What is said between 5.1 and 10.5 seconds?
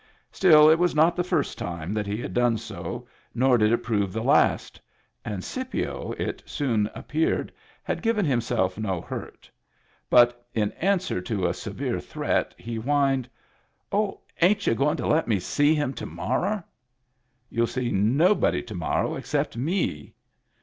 and Scipio, it soon appeared, had given himself no hurt. But